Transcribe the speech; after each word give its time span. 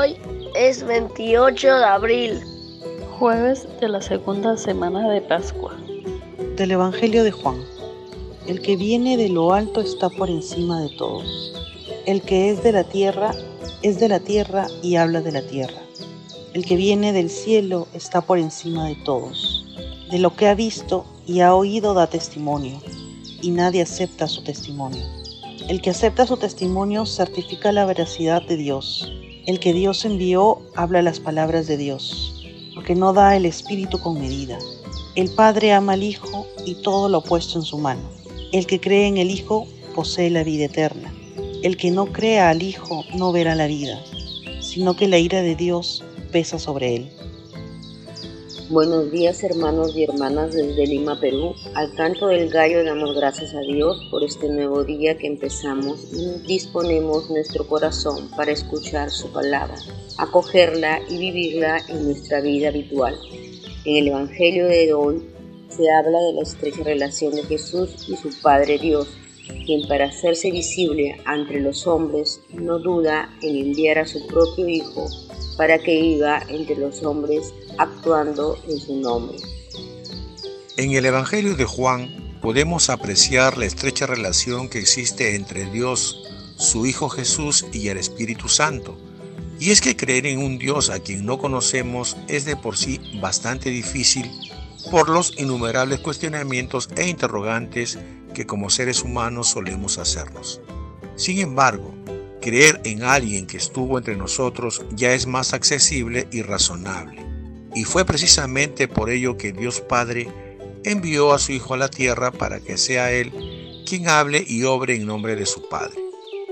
Hoy 0.00 0.16
es 0.54 0.82
28 0.82 1.76
de 1.76 1.84
abril. 1.84 2.40
Jueves 3.18 3.68
de 3.82 3.88
la 3.90 4.00
segunda 4.00 4.56
semana 4.56 5.06
de 5.10 5.20
Pascua. 5.20 5.76
Del 6.56 6.70
Evangelio 6.70 7.22
de 7.22 7.30
Juan. 7.30 7.62
El 8.46 8.62
que 8.62 8.76
viene 8.76 9.18
de 9.18 9.28
lo 9.28 9.52
alto 9.52 9.82
está 9.82 10.08
por 10.08 10.30
encima 10.30 10.80
de 10.80 10.88
todos. 10.96 11.52
El 12.06 12.22
que 12.22 12.48
es 12.48 12.62
de 12.62 12.72
la 12.72 12.84
tierra 12.84 13.32
es 13.82 14.00
de 14.00 14.08
la 14.08 14.20
tierra 14.20 14.68
y 14.82 14.96
habla 14.96 15.20
de 15.20 15.32
la 15.32 15.42
tierra. 15.42 15.82
El 16.54 16.64
que 16.64 16.76
viene 16.76 17.12
del 17.12 17.28
cielo 17.28 17.86
está 17.92 18.22
por 18.22 18.38
encima 18.38 18.86
de 18.88 18.96
todos. 19.04 19.66
De 20.10 20.18
lo 20.18 20.34
que 20.34 20.48
ha 20.48 20.54
visto 20.54 21.04
y 21.26 21.40
ha 21.40 21.54
oído 21.54 21.92
da 21.92 22.06
testimonio, 22.06 22.80
y 23.42 23.50
nadie 23.50 23.82
acepta 23.82 24.28
su 24.28 24.42
testimonio. 24.44 25.04
El 25.68 25.82
que 25.82 25.90
acepta 25.90 26.26
su 26.26 26.38
testimonio 26.38 27.04
certifica 27.04 27.70
la 27.70 27.84
veracidad 27.84 28.40
de 28.40 28.56
Dios. 28.56 29.12
El 29.50 29.58
que 29.58 29.72
Dios 29.72 30.04
envió 30.04 30.62
habla 30.76 31.02
las 31.02 31.18
palabras 31.18 31.66
de 31.66 31.76
Dios, 31.76 32.40
porque 32.72 32.94
no 32.94 33.12
da 33.12 33.36
el 33.36 33.44
Espíritu 33.44 33.98
con 33.98 34.14
medida. 34.14 34.56
El 35.16 35.28
Padre 35.28 35.72
ama 35.72 35.94
al 35.94 36.04
Hijo 36.04 36.46
y 36.64 36.76
todo 36.76 37.08
lo 37.08 37.20
puesto 37.20 37.58
en 37.58 37.64
su 37.64 37.76
mano. 37.76 38.00
El 38.52 38.64
que 38.68 38.78
cree 38.78 39.08
en 39.08 39.16
el 39.16 39.28
Hijo 39.28 39.66
posee 39.96 40.30
la 40.30 40.44
vida 40.44 40.66
eterna. 40.66 41.12
El 41.64 41.76
que 41.76 41.90
no 41.90 42.06
crea 42.12 42.50
al 42.50 42.62
Hijo 42.62 43.04
no 43.16 43.32
verá 43.32 43.56
la 43.56 43.66
vida, 43.66 44.00
sino 44.60 44.94
que 44.94 45.08
la 45.08 45.18
ira 45.18 45.42
de 45.42 45.56
Dios 45.56 46.04
pesa 46.30 46.60
sobre 46.60 46.94
él. 46.94 47.10
Buenos 48.70 49.10
días 49.10 49.42
hermanos 49.42 49.96
y 49.96 50.04
hermanas 50.04 50.52
desde 50.52 50.86
Lima, 50.86 51.18
Perú. 51.18 51.56
Al 51.74 51.92
canto 51.96 52.28
del 52.28 52.48
gallo 52.50 52.84
damos 52.84 53.16
gracias 53.16 53.52
a 53.52 53.58
Dios 53.62 54.00
por 54.12 54.22
este 54.22 54.48
nuevo 54.48 54.84
día 54.84 55.18
que 55.18 55.26
empezamos 55.26 56.06
y 56.12 56.46
disponemos 56.46 57.28
nuestro 57.30 57.66
corazón 57.66 58.30
para 58.36 58.52
escuchar 58.52 59.10
su 59.10 59.32
palabra, 59.32 59.74
acogerla 60.18 61.00
y 61.08 61.18
vivirla 61.18 61.78
en 61.88 62.04
nuestra 62.04 62.40
vida 62.42 62.68
habitual. 62.68 63.18
En 63.84 63.96
el 63.96 64.06
Evangelio 64.06 64.68
de 64.68 64.92
hoy 64.92 65.26
se 65.68 65.90
habla 65.90 66.20
de 66.20 66.34
la 66.34 66.42
estrecha 66.42 66.84
relación 66.84 67.34
de 67.34 67.42
Jesús 67.42 68.08
y 68.08 68.14
su 68.14 68.30
Padre 68.40 68.78
Dios, 68.78 69.08
quien 69.66 69.86
para 69.88 70.06
hacerse 70.06 70.50
visible 70.50 71.16
entre 71.26 71.60
los 71.60 71.86
hombres 71.86 72.40
no 72.52 72.78
duda 72.78 73.28
en 73.42 73.56
enviar 73.56 73.98
a 73.98 74.06
su 74.06 74.26
propio 74.26 74.68
Hijo 74.68 75.08
para 75.56 75.78
que 75.78 76.00
viva 76.00 76.42
entre 76.48 76.76
los 76.76 77.02
hombres 77.02 77.52
actuando 77.78 78.58
en 78.68 78.78
su 78.78 78.96
nombre. 78.96 79.36
En 80.76 80.92
el 80.92 81.04
Evangelio 81.04 81.56
de 81.56 81.64
Juan 81.64 82.38
podemos 82.40 82.88
apreciar 82.88 83.58
la 83.58 83.66
estrecha 83.66 84.06
relación 84.06 84.68
que 84.68 84.78
existe 84.78 85.34
entre 85.34 85.70
Dios, 85.70 86.16
su 86.56 86.86
Hijo 86.86 87.08
Jesús 87.08 87.66
y 87.72 87.88
el 87.88 87.98
Espíritu 87.98 88.48
Santo. 88.48 88.96
Y 89.58 89.70
es 89.70 89.82
que 89.82 89.96
creer 89.96 90.26
en 90.26 90.38
un 90.38 90.58
Dios 90.58 90.88
a 90.88 91.00
quien 91.00 91.26
no 91.26 91.38
conocemos 91.38 92.16
es 92.28 92.46
de 92.46 92.56
por 92.56 92.78
sí 92.78 92.98
bastante 93.20 93.68
difícil 93.68 94.30
por 94.90 95.10
los 95.10 95.38
innumerables 95.38 96.00
cuestionamientos 96.00 96.88
e 96.96 97.08
interrogantes 97.08 97.98
que 98.40 98.46
como 98.46 98.70
seres 98.70 99.02
humanos 99.02 99.48
solemos 99.48 99.98
hacernos. 99.98 100.62
Sin 101.16 101.38
embargo, 101.40 101.92
Creer 102.40 102.80
en 102.84 103.02
alguien 103.02 103.46
que 103.46 103.58
estuvo 103.58 103.98
entre 103.98 104.16
nosotros 104.16 104.82
ya 104.92 105.12
es 105.12 105.26
más 105.26 105.52
accesible 105.52 106.26
y 106.32 106.40
razonable. 106.40 107.22
Y 107.74 107.84
fue 107.84 108.06
precisamente 108.06 108.88
por 108.88 109.10
ello 109.10 109.36
que 109.36 109.52
Dios 109.52 109.82
Padre 109.82 110.26
envió 110.82 111.34
a 111.34 111.38
su 111.38 111.52
Hijo 111.52 111.74
a 111.74 111.76
la 111.76 111.90
tierra 111.90 112.30
para 112.30 112.58
que 112.60 112.78
sea 112.78 113.12
Él 113.12 113.30
quien 113.86 114.08
hable 114.08 114.42
y 114.46 114.64
obre 114.64 114.94
en 114.94 115.04
nombre 115.04 115.36
de 115.36 115.44
su 115.44 115.68
Padre. 115.68 116.00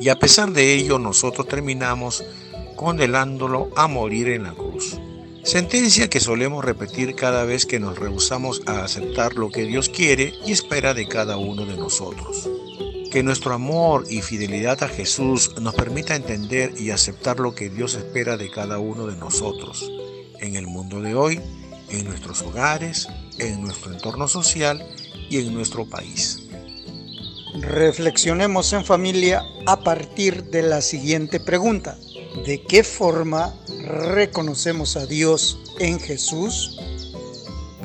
Y 0.00 0.08
a 0.08 0.20
pesar 0.20 0.52
de 0.52 0.72
ello 0.72 1.00
nosotros 1.00 1.48
terminamos 1.48 2.22
condenándolo 2.76 3.70
a 3.74 3.88
morir 3.88 4.28
en 4.28 4.44
la 4.44 4.52
cruz. 4.52 4.71
Sentencia 5.44 6.08
que 6.08 6.20
solemos 6.20 6.64
repetir 6.64 7.16
cada 7.16 7.44
vez 7.44 7.66
que 7.66 7.80
nos 7.80 7.98
rehusamos 7.98 8.62
a 8.66 8.84
aceptar 8.84 9.34
lo 9.34 9.50
que 9.50 9.64
Dios 9.64 9.88
quiere 9.88 10.34
y 10.46 10.52
espera 10.52 10.94
de 10.94 11.08
cada 11.08 11.36
uno 11.36 11.66
de 11.66 11.76
nosotros. 11.76 12.48
Que 13.10 13.24
nuestro 13.24 13.52
amor 13.52 14.04
y 14.08 14.22
fidelidad 14.22 14.82
a 14.84 14.88
Jesús 14.88 15.50
nos 15.60 15.74
permita 15.74 16.14
entender 16.14 16.74
y 16.78 16.90
aceptar 16.90 17.40
lo 17.40 17.56
que 17.56 17.70
Dios 17.70 17.94
espera 17.94 18.36
de 18.36 18.50
cada 18.50 18.78
uno 18.78 19.08
de 19.08 19.16
nosotros, 19.16 19.90
en 20.38 20.54
el 20.54 20.68
mundo 20.68 21.00
de 21.00 21.16
hoy, 21.16 21.40
en 21.90 22.04
nuestros 22.04 22.40
hogares, 22.42 23.08
en 23.38 23.62
nuestro 23.62 23.92
entorno 23.92 24.28
social 24.28 24.80
y 25.28 25.38
en 25.38 25.52
nuestro 25.52 25.86
país. 25.86 26.44
Reflexionemos 27.60 28.72
en 28.72 28.84
familia 28.84 29.42
a 29.66 29.80
partir 29.80 30.44
de 30.44 30.62
la 30.62 30.80
siguiente 30.80 31.40
pregunta. 31.40 31.98
¿De 32.46 32.62
qué 32.62 32.82
forma 32.82 33.54
reconocemos 33.82 34.96
a 34.96 35.06
Dios 35.06 35.58
en 35.78 35.98
Jesús? 36.00 36.78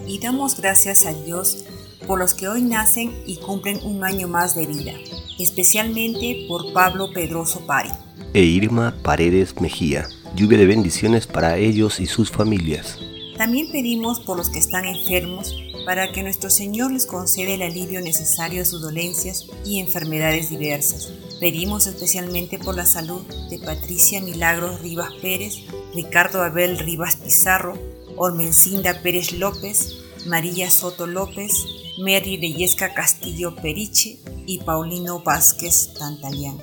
Y 0.05 0.19
damos 0.19 0.57
gracias 0.57 1.05
a 1.05 1.13
Dios 1.13 1.65
por 2.05 2.19
los 2.19 2.33
que 2.33 2.47
hoy 2.47 2.61
nacen 2.61 3.13
y 3.25 3.37
cumplen 3.37 3.79
un 3.83 4.03
año 4.03 4.27
más 4.27 4.55
de 4.55 4.65
vida, 4.65 4.93
especialmente 5.39 6.45
por 6.47 6.71
Pablo 6.71 7.11
Pedroso 7.13 7.65
Pari. 7.65 7.89
E 8.33 8.41
Irma 8.41 8.95
Paredes 9.03 9.59
Mejía. 9.59 10.07
Lluvia 10.35 10.57
de 10.57 10.65
bendiciones 10.65 11.27
para 11.27 11.57
ellos 11.57 11.99
y 11.99 12.05
sus 12.05 12.31
familias. 12.31 12.99
También 13.37 13.71
pedimos 13.71 14.19
por 14.19 14.37
los 14.37 14.49
que 14.49 14.59
están 14.59 14.85
enfermos 14.85 15.55
para 15.85 16.11
que 16.11 16.23
nuestro 16.23 16.49
Señor 16.49 16.91
les 16.91 17.05
conceda 17.05 17.51
el 17.51 17.61
alivio 17.61 18.01
necesario 18.01 18.61
a 18.61 18.65
sus 18.65 18.81
dolencias 18.81 19.47
y 19.65 19.79
enfermedades 19.79 20.49
diversas. 20.49 21.11
Pedimos 21.39 21.85
especialmente 21.85 22.57
por 22.57 22.75
la 22.75 22.85
salud 22.85 23.21
de 23.49 23.59
Patricia 23.59 24.21
Milagros 24.21 24.81
Rivas 24.81 25.13
Pérez, 25.21 25.57
Ricardo 25.93 26.41
Abel 26.41 26.79
Rivas 26.79 27.15
Pizarro, 27.17 27.77
Ormencinda 28.15 29.01
Pérez 29.01 29.33
López, 29.33 29.97
María 30.25 30.71
Soto 30.71 31.05
López, 31.05 31.53
Mary 31.99 32.37
Leyesca 32.37 32.93
Castillo 32.93 33.55
Periche 33.55 34.19
y 34.45 34.59
Paulino 34.59 35.19
Vázquez 35.19 35.93
Tantalián. 35.97 36.57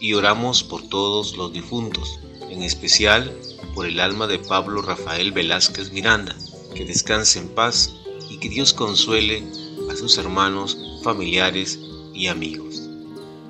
Y 0.00 0.14
oramos 0.14 0.62
por 0.62 0.82
todos 0.88 1.36
los 1.36 1.52
difuntos, 1.52 2.20
en 2.48 2.62
especial 2.62 3.32
por 3.74 3.86
el 3.86 4.00
alma 4.00 4.26
de 4.26 4.38
Pablo 4.38 4.82
Rafael 4.82 5.32
Velázquez 5.32 5.92
Miranda, 5.92 6.36
que 6.74 6.84
descanse 6.84 7.38
en 7.38 7.48
paz 7.48 7.92
y 8.30 8.38
que 8.38 8.48
Dios 8.48 8.72
consuele 8.72 9.44
a 9.90 9.96
sus 9.96 10.16
hermanos, 10.18 10.76
familiares 11.02 11.78
y 12.14 12.28
amigos. 12.28 12.82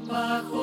Bajo 0.08 0.61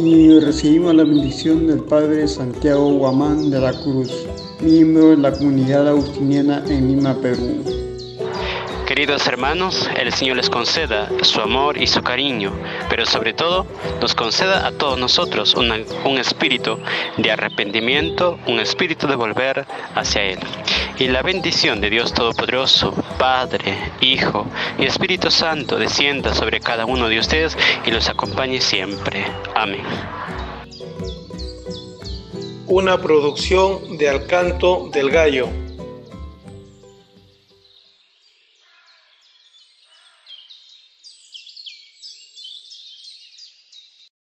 y 0.00 0.38
recibimos 0.38 0.94
la 0.94 1.04
bendición 1.04 1.66
del 1.66 1.80
Padre 1.80 2.28
Santiago 2.28 2.92
Guamán 2.94 3.50
de 3.50 3.60
la 3.60 3.72
Cruz, 3.72 4.26
miembro 4.62 5.10
de 5.10 5.16
la 5.16 5.32
comunidad 5.32 5.88
agustiniana 5.88 6.62
en 6.68 6.88
Lima, 6.88 7.14
Perú. 7.20 7.77
Queridos 8.98 9.28
hermanos, 9.28 9.88
el 9.96 10.12
Señor 10.12 10.38
les 10.38 10.50
conceda 10.50 11.08
su 11.22 11.40
amor 11.40 11.80
y 11.80 11.86
su 11.86 12.02
cariño, 12.02 12.52
pero 12.90 13.06
sobre 13.06 13.32
todo 13.32 13.64
nos 14.00 14.16
conceda 14.16 14.66
a 14.66 14.72
todos 14.72 14.98
nosotros 14.98 15.54
un 15.54 16.18
espíritu 16.18 16.80
de 17.16 17.30
arrepentimiento, 17.30 18.40
un 18.48 18.58
espíritu 18.58 19.06
de 19.06 19.14
volver 19.14 19.68
hacia 19.94 20.24
Él. 20.24 20.40
Y 20.98 21.06
la 21.06 21.22
bendición 21.22 21.80
de 21.80 21.90
Dios 21.90 22.12
Todopoderoso, 22.12 22.92
Padre, 23.20 23.78
Hijo 24.00 24.46
y 24.80 24.86
Espíritu 24.86 25.30
Santo 25.30 25.78
descienda 25.78 26.34
sobre 26.34 26.58
cada 26.58 26.84
uno 26.84 27.08
de 27.08 27.20
ustedes 27.20 27.56
y 27.86 27.92
los 27.92 28.08
acompañe 28.08 28.60
siempre. 28.60 29.24
Amén. 29.54 29.84
Una 32.66 33.00
producción 33.00 33.96
de 33.96 34.08
Alcanto 34.08 34.90
del 34.92 35.10
Gallo. 35.10 35.67